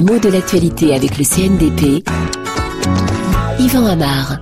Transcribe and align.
Les 0.00 0.06
mots 0.06 0.18
de 0.18 0.30
l'actualité 0.30 0.94
avec 0.94 1.18
le 1.18 1.24
CNDP. 1.24 2.08
Yvan 3.58 3.84
Amar. 3.84 4.38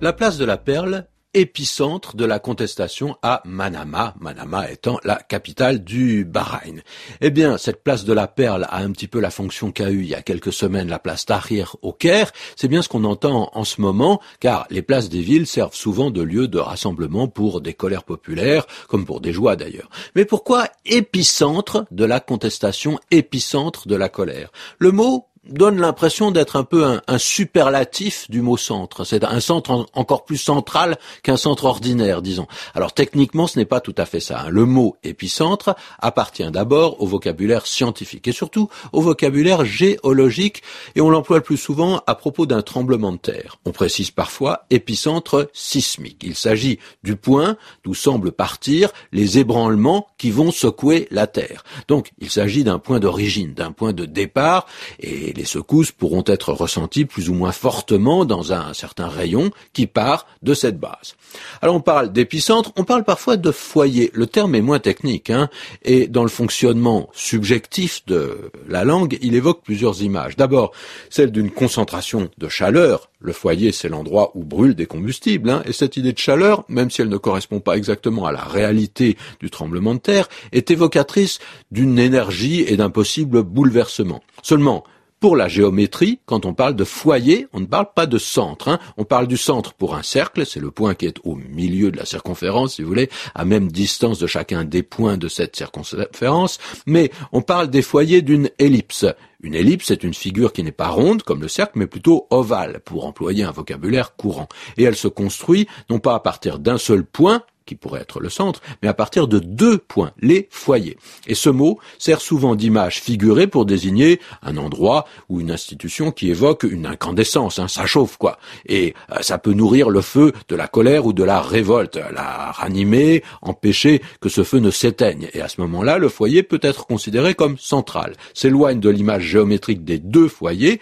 La 0.00 0.12
place 0.12 0.38
de 0.38 0.44
la 0.44 0.56
Perle 0.56 1.08
épicentre 1.36 2.16
de 2.16 2.24
la 2.24 2.38
contestation 2.38 3.18
à 3.22 3.42
Manama, 3.44 4.14
Manama 4.18 4.70
étant 4.70 4.98
la 5.04 5.16
capitale 5.16 5.84
du 5.84 6.24
Bahreïn. 6.24 6.80
Eh 7.20 7.28
bien, 7.30 7.58
cette 7.58 7.84
place 7.84 8.06
de 8.06 8.14
la 8.14 8.26
Perle 8.26 8.66
a 8.70 8.78
un 8.78 8.90
petit 8.90 9.06
peu 9.06 9.20
la 9.20 9.30
fonction 9.30 9.70
qu'a 9.70 9.90
eu 9.90 10.00
il 10.00 10.08
y 10.08 10.14
a 10.14 10.22
quelques 10.22 10.52
semaines 10.52 10.88
la 10.88 10.98
place 10.98 11.26
Tahrir 11.26 11.76
au 11.82 11.92
Caire. 11.92 12.32
C'est 12.56 12.68
bien 12.68 12.80
ce 12.80 12.88
qu'on 12.88 13.04
entend 13.04 13.50
en 13.52 13.64
ce 13.64 13.82
moment, 13.82 14.18
car 14.40 14.66
les 14.70 14.80
places 14.80 15.10
des 15.10 15.20
villes 15.20 15.46
servent 15.46 15.74
souvent 15.74 16.10
de 16.10 16.22
lieu 16.22 16.48
de 16.48 16.58
rassemblement 16.58 17.28
pour 17.28 17.60
des 17.60 17.74
colères 17.74 18.04
populaires, 18.04 18.66
comme 18.88 19.04
pour 19.04 19.20
des 19.20 19.34
joies 19.34 19.56
d'ailleurs. 19.56 19.90
Mais 20.14 20.24
pourquoi 20.24 20.68
épicentre 20.86 21.84
de 21.90 22.06
la 22.06 22.20
contestation, 22.20 22.98
épicentre 23.10 23.88
de 23.88 23.94
la 23.94 24.08
colère? 24.08 24.50
Le 24.78 24.90
mot 24.90 25.26
donne 25.48 25.80
l'impression 25.80 26.30
d'être 26.30 26.56
un 26.56 26.64
peu 26.64 26.84
un, 26.84 27.18
superlatif 27.18 28.30
du 28.30 28.42
mot 28.42 28.56
centre. 28.56 29.04
C'est 29.04 29.24
un 29.24 29.40
centre 29.40 29.86
encore 29.94 30.24
plus 30.24 30.36
central 30.36 30.98
qu'un 31.22 31.36
centre 31.36 31.64
ordinaire, 31.64 32.22
disons. 32.22 32.46
Alors 32.74 32.92
techniquement, 32.92 33.46
ce 33.46 33.58
n'est 33.58 33.64
pas 33.64 33.80
tout 33.80 33.94
à 33.96 34.04
fait 34.04 34.20
ça. 34.20 34.42
Hein. 34.42 34.48
Le 34.50 34.64
mot 34.64 34.96
épicentre 35.02 35.74
appartient 35.98 36.50
d'abord 36.50 37.00
au 37.02 37.06
vocabulaire 37.06 37.66
scientifique 37.66 38.28
et 38.28 38.32
surtout 38.32 38.68
au 38.92 39.00
vocabulaire 39.00 39.64
géologique 39.64 40.62
et 40.94 41.00
on 41.00 41.10
l'emploie 41.10 41.38
le 41.38 41.42
plus 41.42 41.56
souvent 41.56 42.02
à 42.06 42.14
propos 42.14 42.46
d'un 42.46 42.62
tremblement 42.62 43.12
de 43.12 43.18
terre. 43.18 43.58
On 43.64 43.72
précise 43.72 44.10
parfois 44.10 44.66
épicentre 44.70 45.48
sismique. 45.52 46.22
Il 46.22 46.34
s'agit 46.34 46.78
du 47.02 47.16
point 47.16 47.56
d'où 47.84 47.94
semblent 47.94 48.32
partir 48.32 48.90
les 49.12 49.38
ébranlements 49.38 50.08
qui 50.18 50.30
vont 50.30 50.50
secouer 50.50 51.08
la 51.10 51.26
terre. 51.26 51.64
Donc 51.88 52.10
il 52.18 52.30
s'agit 52.30 52.64
d'un 52.64 52.78
point 52.78 53.00
d'origine, 53.00 53.54
d'un 53.54 53.72
point 53.72 53.92
de 53.92 54.04
départ 54.04 54.66
et 55.00 55.32
les 55.36 55.44
secousses 55.44 55.92
pourront 55.92 56.24
être 56.26 56.52
ressenties 56.52 57.04
plus 57.04 57.28
ou 57.28 57.34
moins 57.34 57.52
fortement 57.52 58.24
dans 58.24 58.52
un 58.52 58.72
certain 58.74 59.08
rayon 59.08 59.50
qui 59.72 59.86
part 59.86 60.26
de 60.42 60.54
cette 60.54 60.78
base. 60.78 61.14
Alors 61.62 61.74
on 61.74 61.80
parle 61.80 62.12
d'épicentre, 62.12 62.72
on 62.76 62.84
parle 62.84 63.04
parfois 63.04 63.36
de 63.36 63.50
foyer. 63.50 64.10
Le 64.14 64.26
terme 64.26 64.54
est 64.54 64.62
moins 64.62 64.78
technique, 64.78 65.30
hein, 65.30 65.48
et 65.82 66.08
dans 66.08 66.22
le 66.22 66.28
fonctionnement 66.28 67.08
subjectif 67.12 68.04
de 68.06 68.50
la 68.68 68.84
langue, 68.84 69.18
il 69.20 69.34
évoque 69.34 69.62
plusieurs 69.62 70.02
images. 70.02 70.36
D'abord, 70.36 70.72
celle 71.10 71.30
d'une 71.30 71.50
concentration 71.50 72.30
de 72.38 72.48
chaleur. 72.48 73.10
Le 73.18 73.32
foyer, 73.32 73.72
c'est 73.72 73.88
l'endroit 73.88 74.30
où 74.34 74.44
brûlent 74.44 74.74
des 74.74 74.86
combustibles, 74.86 75.50
hein, 75.50 75.62
et 75.64 75.72
cette 75.72 75.96
idée 75.96 76.12
de 76.12 76.18
chaleur, 76.18 76.64
même 76.68 76.90
si 76.90 77.02
elle 77.02 77.08
ne 77.08 77.16
correspond 77.16 77.60
pas 77.60 77.76
exactement 77.76 78.26
à 78.26 78.32
la 78.32 78.44
réalité 78.44 79.16
du 79.40 79.50
tremblement 79.50 79.94
de 79.94 80.00
terre, 80.00 80.28
est 80.52 80.70
évocatrice 80.70 81.38
d'une 81.70 81.98
énergie 81.98 82.60
et 82.60 82.76
d'un 82.76 82.90
possible 82.90 83.42
bouleversement. 83.42 84.22
Seulement, 84.42 84.84
pour 85.26 85.34
la 85.34 85.48
géométrie, 85.48 86.20
quand 86.24 86.46
on 86.46 86.54
parle 86.54 86.76
de 86.76 86.84
foyer, 86.84 87.48
on 87.52 87.58
ne 87.58 87.66
parle 87.66 87.88
pas 87.96 88.06
de 88.06 88.16
centre. 88.16 88.68
Hein. 88.68 88.78
On 88.96 89.02
parle 89.02 89.26
du 89.26 89.36
centre 89.36 89.74
pour 89.74 89.96
un 89.96 90.04
cercle, 90.04 90.46
c'est 90.46 90.60
le 90.60 90.70
point 90.70 90.94
qui 90.94 91.06
est 91.06 91.18
au 91.24 91.34
milieu 91.34 91.90
de 91.90 91.96
la 91.96 92.04
circonférence, 92.04 92.74
si 92.74 92.82
vous 92.82 92.88
voulez, 92.88 93.10
à 93.34 93.44
même 93.44 93.66
distance 93.66 94.20
de 94.20 94.28
chacun 94.28 94.62
des 94.62 94.84
points 94.84 95.16
de 95.16 95.26
cette 95.26 95.56
circonférence, 95.56 96.58
mais 96.86 97.10
on 97.32 97.42
parle 97.42 97.70
des 97.70 97.82
foyers 97.82 98.22
d'une 98.22 98.50
ellipse. 98.60 99.04
Une 99.40 99.56
ellipse 99.56 99.90
est 99.90 100.04
une 100.04 100.14
figure 100.14 100.52
qui 100.52 100.62
n'est 100.62 100.70
pas 100.70 100.90
ronde 100.90 101.24
comme 101.24 101.42
le 101.42 101.48
cercle, 101.48 101.76
mais 101.76 101.88
plutôt 101.88 102.28
ovale, 102.30 102.78
pour 102.84 103.04
employer 103.04 103.42
un 103.42 103.50
vocabulaire 103.50 104.14
courant. 104.14 104.48
Et 104.76 104.84
elle 104.84 104.94
se 104.94 105.08
construit 105.08 105.66
non 105.90 105.98
pas 105.98 106.14
à 106.14 106.20
partir 106.20 106.60
d'un 106.60 106.78
seul 106.78 107.02
point, 107.02 107.42
qui 107.66 107.74
pourrait 107.74 108.00
être 108.00 108.20
le 108.20 108.30
centre, 108.30 108.62
mais 108.82 108.88
à 108.88 108.94
partir 108.94 109.28
de 109.28 109.38
deux 109.38 109.78
points, 109.78 110.12
les 110.20 110.48
foyers. 110.50 110.96
Et 111.26 111.34
ce 111.34 111.50
mot 111.50 111.78
sert 111.98 112.20
souvent 112.20 112.54
d'image 112.54 113.00
figurée 113.00 113.46
pour 113.46 113.66
désigner 113.66 114.20
un 114.42 114.56
endroit 114.56 115.06
ou 115.28 115.40
une 115.40 115.50
institution 115.50 116.12
qui 116.12 116.30
évoque 116.30 116.62
une 116.62 116.86
incandescence, 116.86 117.58
hein, 117.58 117.68
ça 117.68 117.86
chauffe 117.86 118.16
quoi. 118.16 118.38
Et 118.66 118.94
euh, 119.10 119.16
ça 119.20 119.38
peut 119.38 119.52
nourrir 119.52 119.90
le 119.90 120.00
feu 120.00 120.32
de 120.48 120.56
la 120.56 120.68
colère 120.68 121.06
ou 121.06 121.12
de 121.12 121.24
la 121.24 121.42
révolte, 121.42 121.96
la 121.96 122.52
ranimer, 122.52 123.22
empêcher 123.42 124.00
que 124.20 124.28
ce 124.28 124.44
feu 124.44 124.58
ne 124.58 124.70
s'éteigne. 124.70 125.28
Et 125.34 125.40
à 125.40 125.48
ce 125.48 125.60
moment-là, 125.60 125.98
le 125.98 126.08
foyer 126.08 126.42
peut 126.42 126.60
être 126.62 126.86
considéré 126.86 127.34
comme 127.34 127.58
central, 127.58 128.14
s'éloigne 128.34 128.80
de 128.80 128.90
l'image 128.90 129.24
géométrique 129.24 129.84
des 129.84 129.98
deux 129.98 130.28
foyers. 130.28 130.80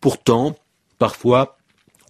Pourtant, 0.00 0.56
parfois, 0.98 1.55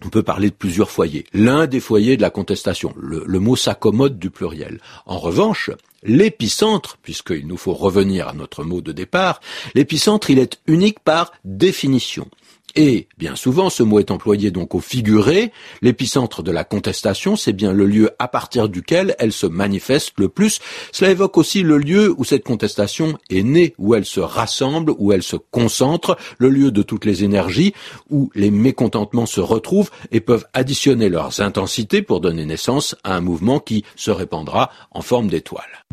on 0.05 0.09
peut 0.09 0.23
parler 0.23 0.49
de 0.49 0.55
plusieurs 0.55 0.91
foyers. 0.91 1.25
L'un 1.33 1.65
des 1.65 1.79
foyers 1.79 2.17
de 2.17 2.21
la 2.21 2.29
contestation, 2.29 2.93
le, 2.97 3.39
mot 3.39 3.55
s'accommode 3.55 4.19
du 4.19 4.29
pluriel. 4.29 4.79
En 5.05 5.17
revanche, 5.17 5.71
l'épicentre, 6.03 6.97
puisqu'il 7.01 7.47
nous 7.47 7.57
faut 7.57 7.73
revenir 7.73 8.27
à 8.27 8.33
notre 8.33 8.63
mot 8.63 8.81
de 8.81 8.91
départ, 8.91 9.41
l'épicentre, 9.73 10.29
il 10.29 10.39
est 10.39 10.59
unique 10.67 10.99
par 10.99 11.31
définition. 11.43 12.27
Et 12.75 13.07
bien 13.17 13.35
souvent, 13.35 13.69
ce 13.69 13.81
mot 13.81 13.99
est 13.99 14.11
employé 14.11 14.51
donc 14.51 14.75
au 14.75 14.79
figuré. 14.79 15.51
L'épicentre 15.81 16.43
de 16.43 16.51
la 16.51 16.63
contestation, 16.63 17.35
c'est 17.35 17.53
bien 17.53 17.73
le 17.73 17.85
lieu 17.85 18.11
à 18.19 18.27
partir 18.27 18.69
duquel 18.69 19.15
elle 19.19 19.31
se 19.31 19.47
manifeste 19.47 20.13
le 20.17 20.29
plus. 20.29 20.59
Cela 20.91 21.11
évoque 21.11 21.37
aussi 21.37 21.63
le 21.63 21.77
lieu 21.77 22.13
où 22.17 22.23
cette 22.23 22.43
contestation 22.43 23.17
est 23.29 23.43
née, 23.43 23.73
où 23.77 23.95
elle 23.95 24.05
se 24.05 24.19
rassemble, 24.19 24.93
où 24.97 25.11
elle 25.11 25.23
se 25.23 25.37
concentre, 25.37 26.17
le 26.37 26.49
lieu 26.49 26.71
de 26.71 26.81
toutes 26.83 27.05
les 27.05 27.23
énergies, 27.23 27.73
où 28.09 28.29
les 28.35 28.51
mécontentements 28.51 29.25
se 29.25 29.41
retrouvent 29.41 29.91
et 30.11 30.19
peuvent 30.19 30.45
additionner 30.53 31.09
leurs 31.09 31.41
intensités 31.41 32.01
pour 32.01 32.21
donner 32.21 32.45
naissance 32.45 32.95
à 33.03 33.15
un 33.15 33.21
mouvement 33.21 33.59
qui 33.59 33.83
se 33.95 34.11
répandra 34.11 34.69
en 34.91 35.01
forme 35.01 35.27
d'étoile. 35.27 35.83